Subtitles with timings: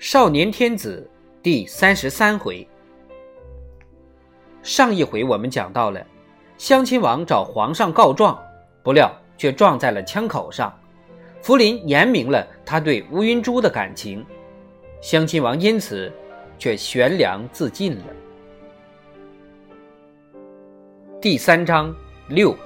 [0.00, 1.06] 少年天子
[1.42, 2.66] 第三十三回。
[4.62, 6.02] 上一回我们讲到了，
[6.56, 8.42] 襄亲王找皇上告状，
[8.82, 10.74] 不料却撞在了枪口上。
[11.42, 14.24] 福临言明了他对乌云珠的感情，
[15.02, 16.10] 襄亲王因此
[16.58, 18.04] 却悬梁自尽了。
[21.20, 21.94] 第三章
[22.26, 22.56] 六。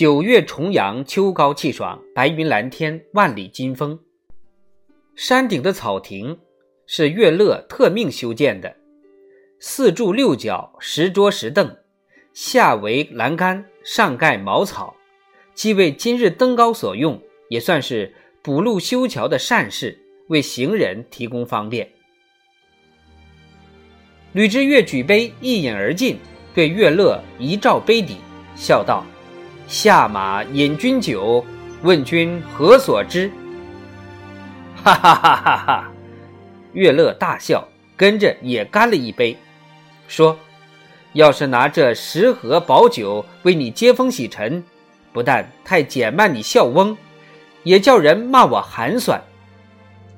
[0.00, 4.00] 九月重阳，秋高气爽，白云蓝天，万里金风。
[5.14, 6.38] 山顶的草亭
[6.86, 8.74] 是乐乐特命修建的，
[9.58, 11.76] 四柱六角，石桌石凳，
[12.32, 14.96] 下围栏杆，上盖茅草，
[15.52, 17.20] 既为今日登高所用，
[17.50, 19.98] 也算是补路修桥的善事，
[20.28, 21.86] 为行人提供方便。
[24.32, 26.18] 吕之岳举杯一饮而尽，
[26.54, 28.16] 对乐乐一照杯底，
[28.56, 29.04] 笑道。
[29.70, 31.46] 下马饮君酒，
[31.84, 33.30] 问君何所之？
[34.82, 35.92] 哈哈哈哈哈！
[36.72, 37.64] 乐乐大笑，
[37.96, 39.36] 跟着也干了一杯，
[40.08, 40.36] 说
[41.14, 44.60] ：“要是拿这十盒宝酒为你接风洗尘，
[45.12, 46.98] 不但太减慢你笑翁，
[47.62, 49.22] 也叫人骂我寒酸。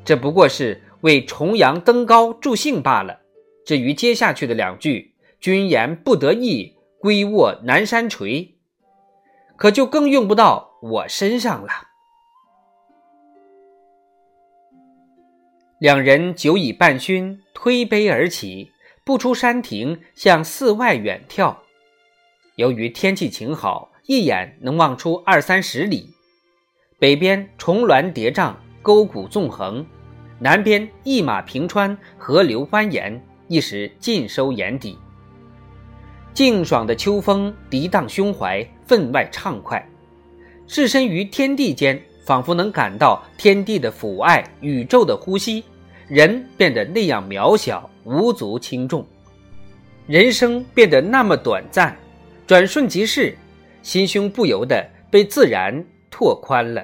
[0.03, 3.19] 这不过是为重阳登高助兴罢了。
[3.67, 8.49] 至于接下去的两句‘君言不得意，归卧南山陲’。”
[9.63, 11.71] 可就更用不到我身上了。
[15.79, 18.73] 两人酒已半醺，推杯而起，
[19.05, 21.55] 不出山亭，向寺外远眺。
[22.57, 26.13] 由于天气晴好，一眼能望出二三十里。
[26.99, 29.85] 北边重峦叠嶂，沟谷纵横；
[30.41, 34.99] 南边一马平川，河流蜿蜒，一时尽收眼底。
[36.35, 39.87] 静爽的秋风涤荡胸怀，分外畅快。
[40.67, 45.63] 置身于天地间，仿佛能感到天地的抚爱，宇宙的呼吸，
[46.09, 49.07] 人变得那样渺小，无足轻重。
[50.07, 51.95] 人生变得那么短暂，
[52.47, 53.37] 转瞬即逝，
[53.83, 56.83] 心胸不由得被自然拓宽了。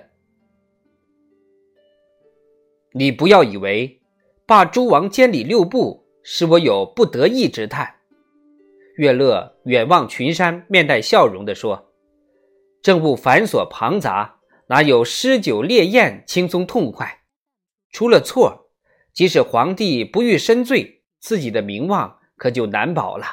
[2.92, 4.00] 你不要以为
[4.44, 7.94] 罢诸王监理六部，使我有不得意之叹。
[8.98, 11.92] 乐乐远望群山，面带笑容地说
[12.82, 17.20] ：“政务繁琐庞杂，哪有诗酒烈宴轻松痛快？
[17.92, 18.72] 出了错，
[19.14, 23.24] 即使皇帝不欲深罪，自己的名望可就难保了。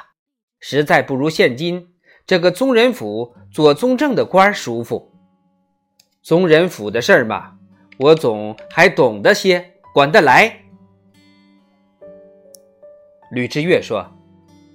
[0.60, 1.88] 实在不如现今
[2.24, 5.12] 这个宗人府做宗正的官舒服。
[6.22, 7.58] 宗人府的事儿嘛，
[7.98, 10.60] 我总还懂得些，管得来。”
[13.34, 14.15] 吕之岳说。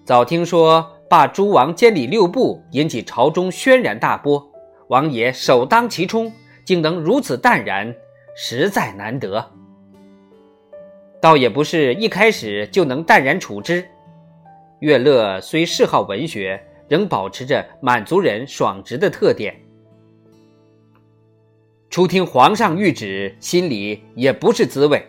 [0.04, 4.52] 早听说罢诸王监理六部，引起朝中轩然大波。
[4.88, 6.32] 王爷首当其冲，
[6.66, 7.94] 竟能如此淡然，
[8.36, 9.52] 实在难得。
[11.22, 13.86] 倒也不是一开始就能淡然处之。
[14.80, 19.56] 乐乐虽嗜好文学，仍保持着满族人爽直的特点。
[21.92, 25.06] 初听皇上谕旨，心里也不是滋味。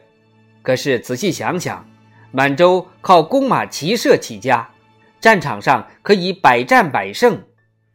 [0.60, 1.88] 可是仔细想想，
[2.30, 4.68] 满洲靠弓马骑射起家。
[5.22, 7.40] 战场上可以百战百胜，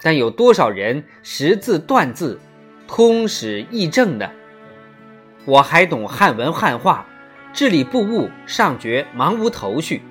[0.01, 2.39] 但有多少人识字断字、
[2.87, 4.29] 通史议政呢？
[5.43, 7.05] 我还懂汉文汉话，
[7.51, 10.01] 治理部务尚觉茫无头绪。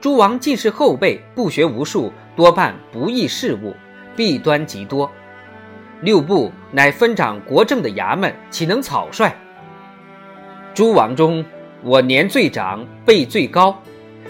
[0.00, 3.76] 诸王尽是后辈，不学无术，多半不议事务，
[4.16, 5.12] 弊端极多。
[6.00, 9.30] 六部乃分掌国政的衙门，岂能草率？
[10.72, 11.44] 诸王中，
[11.82, 13.78] 我年最长，辈最高，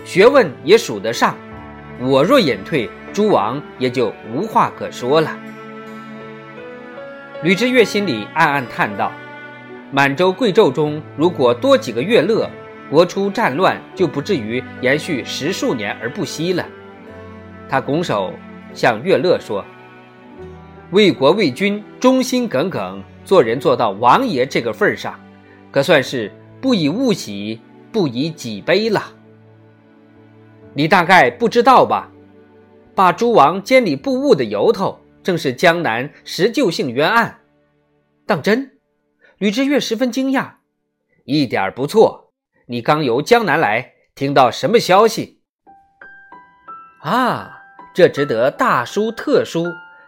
[0.05, 1.37] 学问也数得上。
[2.01, 5.39] 我若隐退，诸王也就无话可说了。
[7.43, 9.13] 吕之岳心里暗暗叹道
[9.93, 12.51] ：“满洲贵胄中，如果多几个乐乐，
[12.91, 16.67] 国初战乱就不至于延续十数年而不息了。”
[17.69, 18.33] 他拱手
[18.73, 19.65] 向乐乐说
[20.91, 25.15] ：“为国为君，忠心耿耿，做人做到王爷这个份上，
[25.71, 27.61] 可算是不以物喜，
[27.93, 29.03] 不以己悲了。”
[30.75, 32.11] 你大概不知道吧？
[32.95, 37.41] 罢诸王监理布务的由头，正是江南石臼姓冤案。
[38.27, 38.79] 当真？
[39.39, 40.55] 吕之岳十分惊讶。
[41.25, 42.33] 一点不错。
[42.67, 45.41] 你刚由江南来，听到什么消息？
[47.01, 47.63] 啊，
[47.95, 49.67] 这值得大书特书。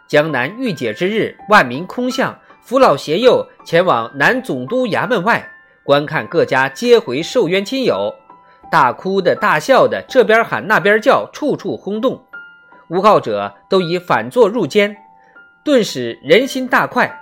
[0.08, 5.48] 江南御姐之日，万民空巷，扶老携幼前往南总督衙门外，
[5.84, 8.14] 观看各家接回受冤亲友。
[8.70, 12.22] 大哭的、大笑的，这边喊那边叫，处处轰动。
[12.88, 14.96] 诬告者都已反坐入监，
[15.64, 17.20] 顿时人心大快。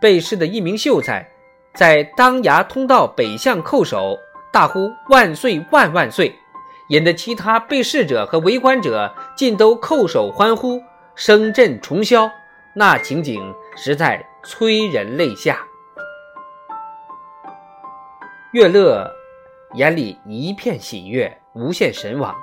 [0.00, 1.28] 被试的一名秀才，
[1.74, 4.16] 在当衙通道北向叩首，
[4.52, 6.34] 大呼“万岁万万岁”，
[6.88, 10.80] 引得其他被试者和围观者尽都叩首欢呼，
[11.14, 12.30] 声震重霄。
[12.74, 15.58] 那情景实在催人泪下。
[18.52, 19.10] 乐乐
[19.74, 22.34] 眼里一片喜悦，无限神往。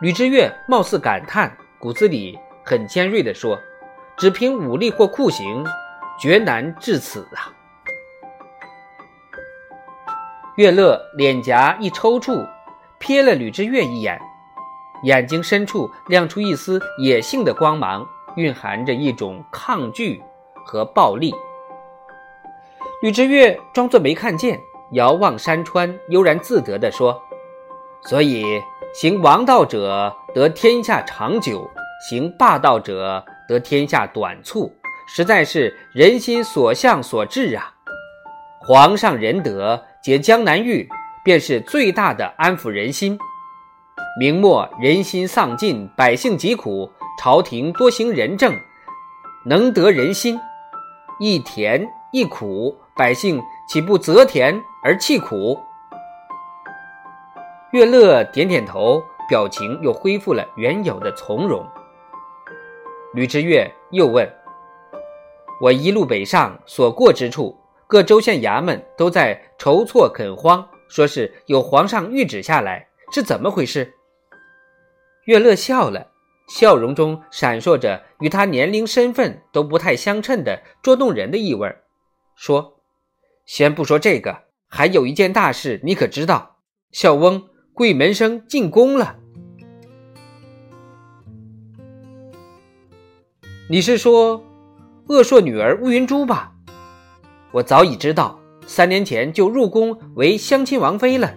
[0.00, 3.56] 吕之岳貌似感叹，骨子里很尖锐地说
[4.18, 5.64] ：“只凭武力或酷刑，
[6.20, 7.54] 绝难至此啊！”
[10.58, 12.44] 乐乐脸颊一抽搐，
[12.98, 14.20] 瞥了吕之岳一眼，
[15.04, 18.04] 眼睛深处亮出一丝野性的光芒，
[18.34, 20.20] 蕴含着一种抗拒
[20.66, 21.32] 和暴力。
[23.00, 24.58] 吕之岳装作没看见。
[24.94, 27.20] 遥望山川，悠然自得地说
[28.06, 28.62] ：“所以
[28.94, 31.68] 行王道者得天下长久，
[32.08, 34.72] 行霸道者得天下短促，
[35.08, 37.74] 实在是人心所向所致啊！
[38.60, 40.88] 皇上仁德，解江南狱，
[41.24, 43.18] 便是最大的安抚人心。
[44.18, 46.88] 明末人心丧尽，百姓疾苦，
[47.20, 48.54] 朝廷多行仁政，
[49.44, 50.38] 能得人心。
[51.18, 55.58] 一甜一苦，百姓岂不择甜？”而弃苦，
[57.72, 61.66] 乐乐点点头，表情又恢复了原有的从容。
[63.14, 64.30] 吕之岳又问
[65.58, 73.94] ：“我一路北上所过之处，各州县衙门都在筹措垦荒，说是有皇上谕旨下来，是怎么回事？”
[75.24, 76.08] 乐乐笑了，
[76.46, 81.74] 笑容中闪烁着与他年龄、身份都不太相称的捉弄人的意味，
[82.36, 82.80] 说
[83.46, 86.56] ：“先不说这个。”还有一件大事，你可知道？
[86.90, 89.16] 孝翁贵门生进宫了。
[93.70, 94.44] 你是说
[95.06, 96.52] 鄂硕女儿乌云珠吧？
[97.52, 101.32] 我早已知道，三年前就入宫为相亲王妃了。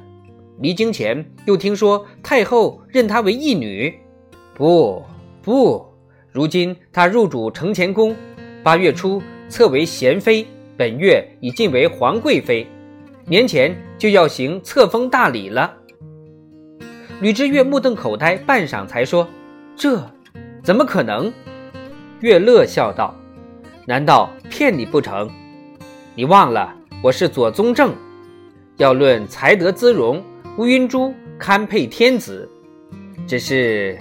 [0.60, 4.00] 离京前又听说太后认她为义女。
[4.58, 5.06] 不
[5.44, 5.86] 不，
[6.32, 8.16] 如今他入主承乾宫，
[8.64, 12.66] 八月初册为贤妃，本月已晋为皇贵妃。
[13.28, 15.72] 年前就要行册封大礼了。
[17.22, 19.28] 吕之岳目瞪口呆，半晌才说
[19.78, 20.04] ：“这
[20.64, 21.32] 怎么可能？”
[22.22, 23.14] 岳乐笑道
[23.86, 25.30] ：“难道骗你不成？
[26.16, 26.74] 你忘了
[27.04, 27.94] 我是左宗正。
[28.78, 30.20] 要论才德姿容，
[30.58, 32.50] 乌云珠堪配天子。
[33.28, 34.00] 只是，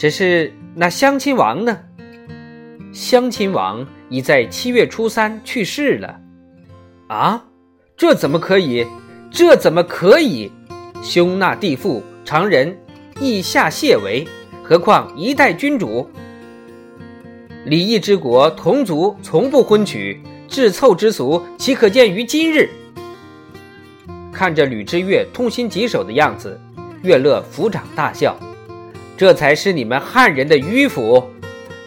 [0.00, 1.78] 只是那相亲王呢？
[2.90, 6.18] 相亲王已在七月初三去世了。
[7.08, 7.44] 啊？”
[7.98, 8.86] 这怎么可以？
[9.30, 10.50] 这怎么可以？
[11.02, 12.74] 兄纳弟妇，常人
[13.20, 14.26] 意下谢为，
[14.62, 16.08] 何况一代君主？
[17.66, 20.18] 礼义之国，同族从不婚娶，
[20.48, 22.70] 至凑之俗，岂可见于今日？
[24.32, 26.58] 看着吕之岳痛心疾首的样子，
[27.02, 28.34] 岳乐抚掌大笑
[29.20, 31.22] ：“这才是你们汉人的迂腐，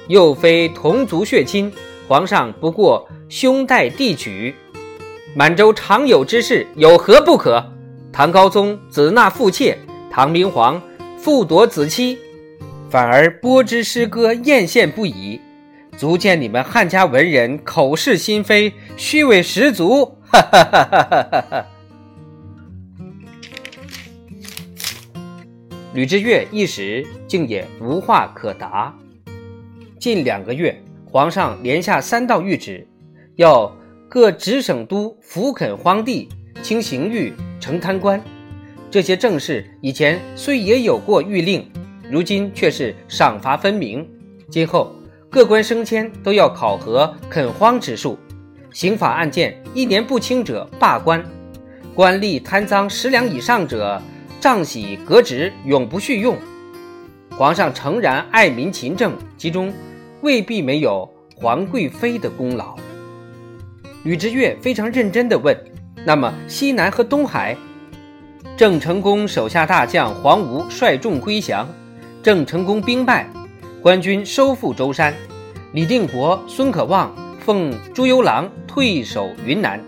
[0.08, 1.74] 又非同族血亲，
[2.08, 4.54] 皇上不过兄代弟娶。”
[5.34, 7.74] 满洲常有之事，有何不可？
[8.12, 9.76] 唐高宗子纳父妾，
[10.12, 10.80] 唐明皇
[11.18, 12.20] 复夺子妻，
[12.88, 15.42] 反而播之诗歌，艳羡不已，
[15.98, 20.20] 足见你们汉家文人口是心非，虚伪十足。
[20.22, 21.66] 哈哈哈哈哈哈！
[25.94, 28.94] 吕之岳一时竟也无话可答。
[30.00, 32.88] 近两个月，皇上连下三道谕旨，
[33.36, 33.72] 要。
[34.10, 36.30] 各直省都抚垦荒地、
[36.62, 38.22] 清刑狱、惩贪官，
[38.92, 41.68] 这些政事以前虽也有过谕令，
[42.12, 44.08] 如今却是赏罚分明。
[44.52, 44.94] 今后
[45.32, 48.16] 各官升迁都要考核垦荒指数，
[48.72, 51.26] 刑法案件一年不清者罢官，
[51.96, 54.00] 官吏贪赃十两以上者
[54.44, 56.36] 杖洗革职，永不续用。
[57.30, 59.74] 皇上诚然爱民勤政，其中
[60.20, 62.76] 未必没有皇贵妃的功劳。
[64.04, 65.58] 吕之岳非常认真地问
[66.06, 67.56] ：“那么西南和东海？”
[68.58, 71.66] 郑成功手下大将黄吴率众归降，
[72.22, 73.26] 郑成功兵败，
[73.82, 75.14] 官军收复舟山。
[75.72, 79.82] 李定国、孙可望奉朱由榔退守云南。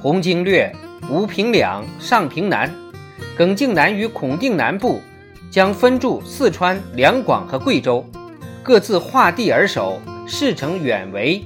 [0.00, 0.74] 洪经略、
[1.10, 2.74] 吴平两上平南，
[3.36, 5.00] 耿敬南与孔定南部
[5.50, 8.04] 将分驻四川、两广和贵州，
[8.62, 11.42] 各自划地而守，事成远为。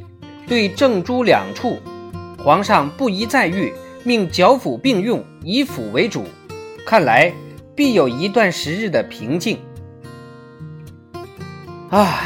[0.47, 1.79] 对郑朱两处。
[2.39, 3.73] 皇上不宜再遇，
[4.05, 6.25] 命剿抚并用，以抚为主。
[6.87, 7.33] 看来
[7.75, 9.59] 必有一段时日的平静。
[11.91, 12.21] 啊，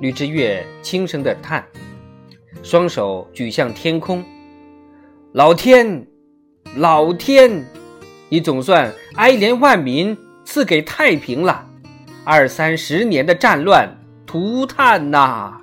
[0.00, 1.64] 吕之岳轻声的叹
[2.62, 4.24] ：“双手举向天空。
[5.32, 6.06] 老天，
[6.76, 7.64] 老天，
[8.28, 11.64] 你总算哀怜万民，赐给太平了。
[12.24, 13.88] 二三十年的战乱，
[14.26, 15.60] 涂炭呐！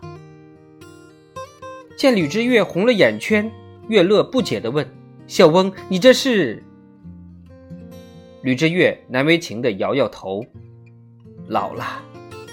[1.97, 3.51] 见吕之月红了眼圈，
[3.89, 4.89] 月乐不解地问
[5.27, 6.63] ：“小翁，你这是？”
[8.41, 10.45] 吕之月难为情地摇摇头
[11.47, 12.01] ：“老了，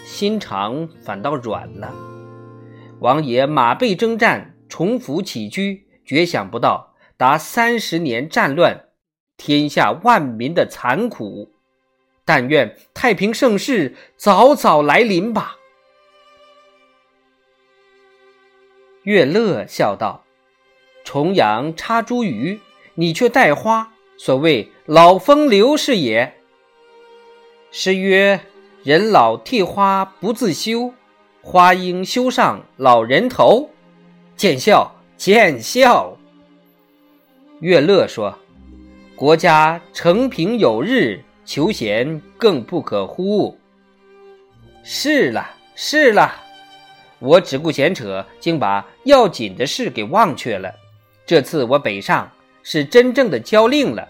[0.04, 1.94] 心肠反倒软了。
[2.98, 8.86] 王爷马背征战，重服起居，绝想不到达三十年战乱，
[9.40, 11.50] 天下万民的残苦。”
[12.26, 15.56] 但愿太平盛世早早来临吧。
[19.02, 20.22] 月乐笑道
[21.02, 22.60] ：“重阳插茱萸，
[22.94, 26.34] 你却带花，所谓老风流是也。
[27.72, 28.38] 诗曰
[28.84, 30.92] ：‘人老替花不自羞，
[31.42, 33.70] 花应羞上老人头。’
[34.36, 36.16] 见笑，见笑。”
[37.60, 38.38] 月乐说
[39.20, 43.58] ：“国家承平有日。”求贤更不可忽。
[44.84, 46.32] 是了，是了，
[47.18, 50.72] 我只顾闲扯，竟把要紧的事给忘却了。
[51.26, 52.30] 这次我北上
[52.62, 54.08] 是真正的交令了。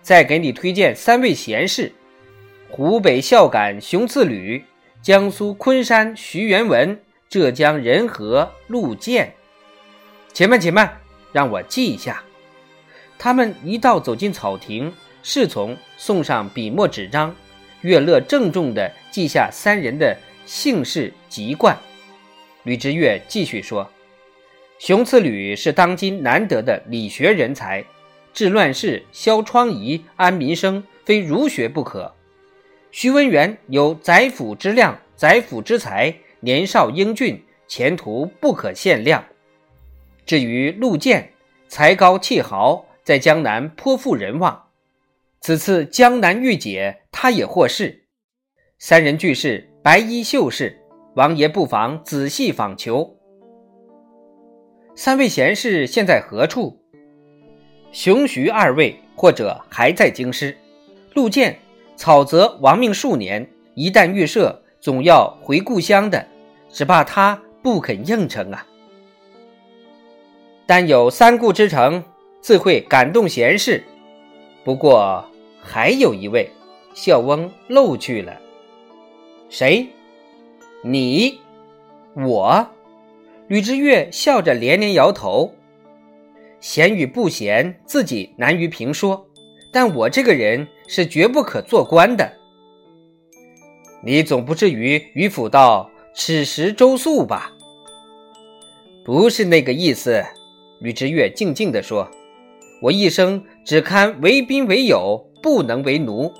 [0.00, 1.92] 再给你推荐三位贤士：
[2.70, 4.64] 湖北孝感熊次履，
[5.02, 6.96] 江苏昆山徐元文，
[7.28, 9.34] 浙江仁和陆建。
[10.32, 11.00] 且慢，且慢，
[11.32, 12.22] 让我记一下。
[13.20, 14.92] 他们一道走进草亭。
[15.22, 17.36] 侍从送上笔墨纸张，
[17.82, 21.76] 乐乐郑重地记下三人的姓氏籍贯。
[22.62, 23.86] 吕之岳继续说
[24.80, 27.84] ：“熊次履是当今难得的理学人才，
[28.32, 32.14] 治乱世、消疮痍、安民生，非儒学不可。
[32.90, 39.22] 徐文元有宰辅之量、宰辅之才，年少英俊，前途不可限量。
[40.24, 41.30] 至于陆建，
[41.68, 44.68] 才高气豪，在江南颇负人望。”
[45.42, 48.04] 此次江南御姐，他也获释。
[48.78, 50.78] 三人俱是白衣秀士，
[51.16, 53.16] 王爷不妨仔细访求。
[54.94, 56.80] 三位贤士现在何处？
[57.90, 60.56] 熊徐二位或者还在京师。
[61.14, 61.58] 陆建
[61.96, 66.24] 草泽亡命数年，一旦预设，总要回故乡的，
[66.68, 68.64] 只怕他不肯应承啊。
[70.66, 72.04] 但有三顾之诚，
[72.40, 73.82] 自会感动贤士。
[74.64, 75.24] 不过。
[75.62, 76.50] 还有一位，
[76.94, 78.40] 孝翁漏去了。
[79.50, 79.86] 谁？
[80.82, 81.38] 你？
[82.16, 82.66] 我？
[83.46, 85.54] 吕之岳笑着连连摇头。
[86.60, 89.26] 贤与不贤，自己难于评说。
[89.70, 92.32] 但我这个人是绝不可做官的。
[94.02, 97.52] 你总不至于迂腐到此时周粟吧？
[99.04, 100.24] 不是那个意思。
[100.80, 102.10] 吕之岳静静地说
[102.82, 106.30] ：“我一生只堪为宾为友。”不能为奴。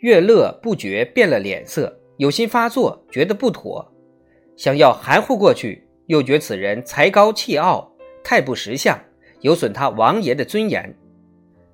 [0.00, 3.92] 乐乐不觉变了脸色，有心发作，觉得不妥，
[4.56, 8.98] 想要含糊过去，又觉此人才高气傲，太不识相，
[9.40, 10.96] 有损他王爷的尊严。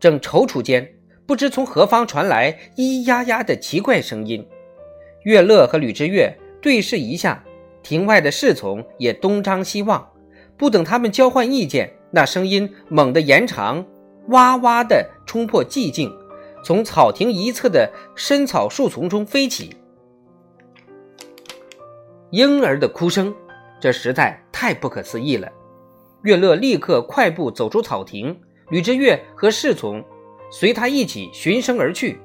[0.01, 0.93] 正踌躇间，
[1.27, 4.45] 不知从何方传来咿咿呀呀的奇怪声音。
[5.23, 7.45] 乐乐和吕之月对视一下。
[7.83, 10.11] 庭外的侍从也东张西望，
[10.59, 13.87] 不等他们交换意见，那声音猛地延长，
[14.29, 16.15] 哇哇地冲破寂静，
[16.63, 19.75] 从草亭一侧的深草树丛中飞起。
[22.31, 23.35] 婴儿的哭声，
[23.81, 25.51] 这实在太不可思议了。
[26.23, 28.39] 月乐立刻快步走出草亭，
[28.69, 30.05] 吕之月和侍从
[30.53, 32.21] 随他一起循声而去。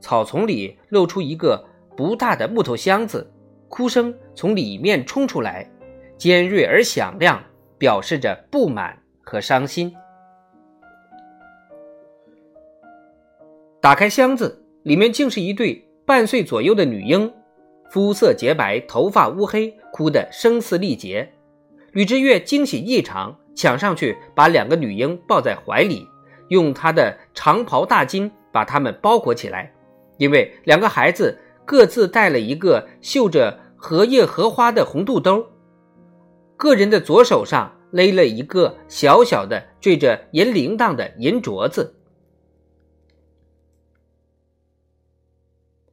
[0.00, 1.62] 草丛里露出一个
[1.96, 3.30] 不大的木头箱子。
[3.68, 5.64] 哭声从里面冲出来，
[6.18, 7.40] 尖锐而响亮，
[7.78, 9.94] 表示着不满和伤心。
[13.80, 17.32] 打开箱子，里面竟是一对半岁左右的女婴，
[17.92, 21.32] 肤色洁白，头发乌黑，哭得声嘶力竭。
[21.92, 26.04] 吕之月惊喜异常，抢上去把两个女婴抱在怀里，
[26.48, 29.72] 用他的长袍大襟把她们包裹起来，
[30.18, 31.38] 因为两个孩子。
[31.70, 35.46] 各自带了一个绣着荷叶荷花的红肚兜，
[36.56, 41.94] 个人的左手上勒了一个小小的缀着银铃铛的银镯子。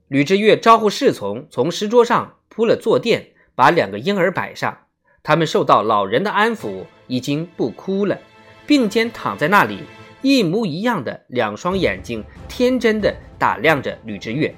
[0.07, 4.75] 吕之月招呼侍从从石桌上铺了坐垫，把两个婴儿摆上。
[5.21, 8.19] 他们受到老人的安抚，已经不哭了，
[8.65, 9.83] 并肩躺在那里，
[10.23, 14.55] 一模一样的两双眼睛，天真的打量着吕之月，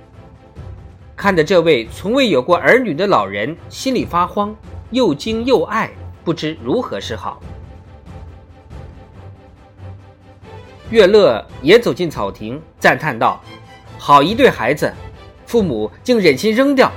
[1.20, 4.56] 看着这位从未有过儿女的老人心里发慌，
[4.92, 5.92] 又惊又爱，
[6.24, 7.42] 不知如何是好。
[10.90, 13.44] 月乐也走进草亭，赞叹道
[14.00, 14.94] ：“好一对孩子，
[15.46, 16.90] 父母竟忍心扔掉。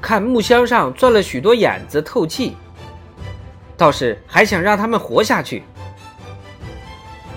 [0.00, 2.56] 看木箱上钻了许多眼子，透气。
[3.76, 5.62] 倒是还想让他们活下去。”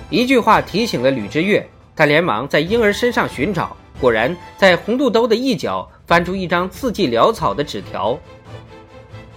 [0.09, 8.19] 一句话提醒了吕之月，他连忙在婴儿身上寻找，果然在红肚兜的一角翻出一张字迹潦草的纸条，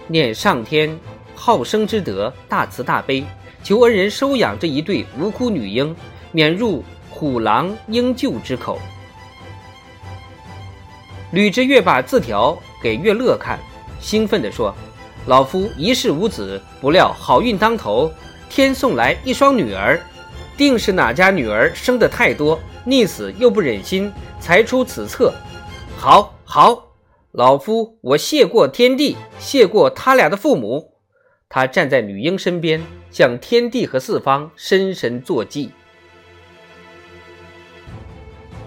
[0.07, 0.99] 念上天
[1.35, 3.23] 好生之德，大慈大悲，
[3.63, 5.95] 求恩人收养这一对无辜女婴。
[6.31, 8.77] 免入虎狼鹰鹫之口。
[11.31, 13.57] 吕之月把字条给月乐看，
[14.01, 14.75] 兴奋地说
[15.27, 18.11] ：“老夫一世无子，不料好运当头，
[18.49, 19.97] 天送来一双女儿，
[20.57, 25.33] 定是哪家女儿生的太多，溺死又不忍心，才出此策。
[25.97, 26.93] 好，好，
[27.31, 30.93] 老夫我谢过天地，谢过他俩的父母。”
[31.49, 35.69] 他站在女婴身边，向天地和四方深深作揖。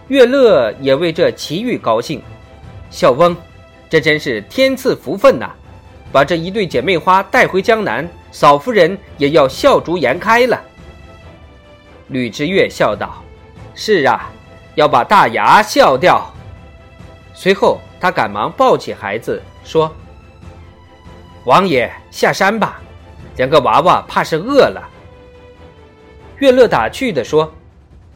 [0.06, 2.22] 月乐也为这奇遇高兴，
[2.88, 3.36] 小翁，
[3.90, 5.50] 这真是天赐福分呐！
[6.10, 10.58] 把这一对姐妹花带回江南，嫂夫人也要笑逐颜开了。
[12.08, 13.22] 吕之月笑道
[13.80, 14.28] ：“是啊，
[14.74, 16.28] 要把大牙笑掉。”
[17.32, 19.94] 随后，他赶忙抱起孩子说
[21.46, 22.80] ：“王爷下山吧，
[23.36, 24.82] 两个娃娃怕是饿了。”
[26.38, 27.52] 月乐打趣地说：“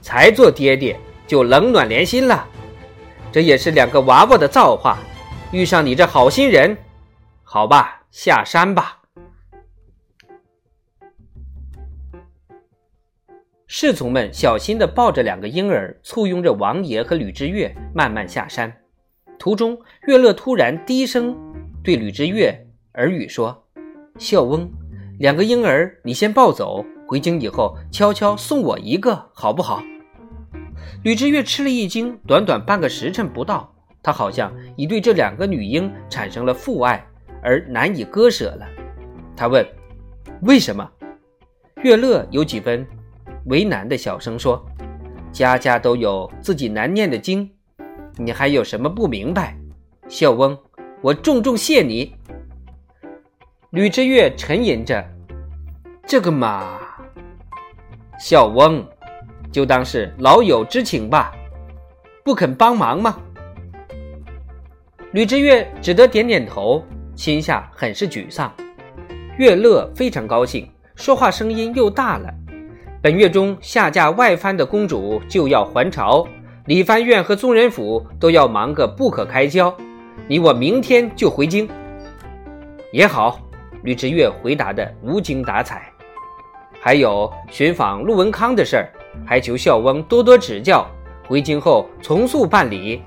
[0.03, 2.45] 才做爹爹。”就冷暖连心了，
[3.31, 4.99] 这也是两个娃娃的造化。
[5.51, 6.77] 遇上你这好心人，
[7.43, 8.99] 好吧，下山吧。
[13.75, 18.71] 侍从们小心地抱着两个婴儿，簇拥着王爷和吕之月慢慢下山。
[19.39, 21.35] 途中，月乐突然低声
[21.83, 23.67] 对吕之月耳语说
[24.21, 24.71] ：“孝翁，
[25.19, 29.83] 两个婴儿你先抱走，回京以后悄悄送我一个，好不好？”
[31.03, 37.03] 吕之月吃了一惊，短短半个时辰不到，他好像已对这两个女婴产生了父爱，
[37.43, 38.69] 而难以割舍了。
[39.35, 39.67] 他问
[40.45, 40.87] ：“为什么？”
[41.83, 42.87] 月乐有几分
[43.47, 44.65] 为难的小声说
[45.33, 47.51] ：“家家都有自己难念的经，
[48.17, 49.57] 你还有什么不明白？”
[50.09, 50.59] 孝翁，
[51.01, 52.15] 我重重谢你。
[53.71, 55.05] 吕之月沉吟着
[56.07, 56.79] ：“这个嘛，
[58.19, 58.85] 孝翁。”
[59.53, 61.31] 就当是老友之情吧，
[62.25, 63.21] 不肯帮忙吗？
[65.13, 66.83] 吕之月只得点点头，
[67.15, 68.51] 心下很是沮丧。
[69.37, 72.33] 月乐非常高兴，说话声音又大了。
[73.03, 76.25] 本月中下嫁外藩的公主就要还朝，
[76.67, 79.77] 李藩院和宗人府都要忙个不可开交。
[80.29, 81.69] 你我明天就回京
[82.93, 83.41] 也好。
[83.83, 85.93] 吕志月回答的无精打采。
[86.81, 88.89] 还有寻访陆文康的事儿。
[89.27, 90.87] 还求孝翁多多指教，
[91.27, 93.03] 回京后从速办理。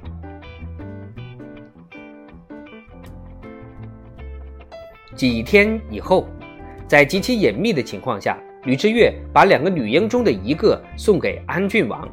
[5.15, 6.27] 几天以后，
[6.85, 12.07] 在极其隐秘的情况下，吕之月把两个女婴中的一个送给安郡王。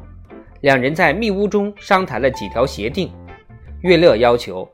[0.61, 3.11] 两人在密屋中商谈了几条协定。
[3.81, 4.65] 月乐要求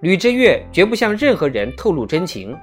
[0.00, 2.56] 吕之月绝不向任何人透露真情，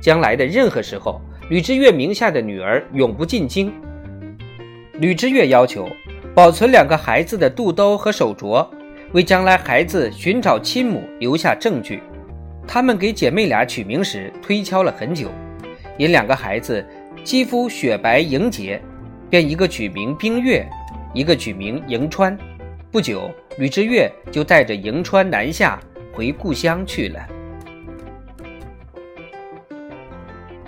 [0.00, 3.70] 将来的任何时候，吕之月名下的女儿永不进京。
[4.94, 5.86] 吕之月要求
[6.34, 8.66] 保存两个孩子的肚兜和手镯，
[9.12, 12.00] 为将来孩子寻找亲母留下证据。
[12.66, 15.28] 他们给姐妹俩取名时推敲了很久，
[15.98, 16.86] 因两个孩子
[17.22, 18.80] 肌肤雪白莹洁，
[19.28, 20.66] 便一个取名冰月，
[21.12, 22.36] 一个取名迎川。
[22.90, 25.78] 不久，吕之月就带着迎川南下
[26.12, 27.20] 回故乡去了。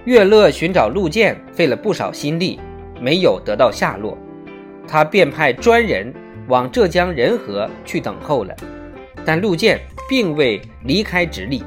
[0.05, 2.61] 月乐寻找陆建费了不少心力。
[3.01, 4.17] 没有得到下落，
[4.87, 6.15] 他便派专人
[6.47, 8.55] 往浙江仁和去等候了。
[9.25, 11.65] 但陆建并未离开直隶，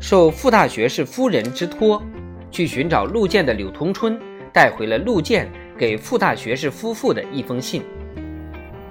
[0.00, 2.02] 受傅大学士夫人之托，
[2.50, 4.18] 去寻找陆建的柳同春
[4.52, 7.82] 带回了陆建给傅大学士夫妇的一封信，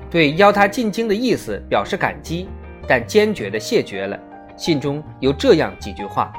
[0.10, 2.48] 对邀他进京的意思表示感激，
[2.88, 4.20] 但坚决地谢绝了。
[4.56, 6.34] 信中有这样几句话：“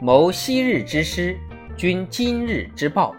[0.00, 1.36] 谋昔日之师，
[1.76, 3.14] 君今日之报。”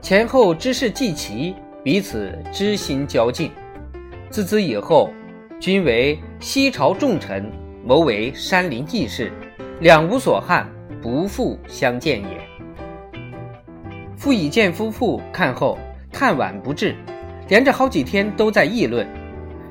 [0.00, 3.50] 前后之事既齐，彼此知心交敬。
[4.28, 5.10] 自此以后，
[5.58, 7.50] 均为西朝重臣，
[7.84, 9.32] 谋为山林义士，
[9.80, 10.68] 两无所憾，
[11.04, 12.40] 不复相见也。
[14.16, 15.78] 傅以健夫妇看后，
[16.10, 16.96] 叹惋不至，
[17.46, 19.06] 连着好几天都在议论。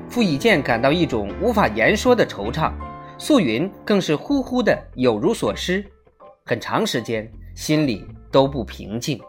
[0.08, 2.72] 傅以渐感到一种无法言说的惆怅，
[3.18, 5.84] 素云更是呼呼的有如所失，
[6.44, 9.20] 很长时间心里都不平静。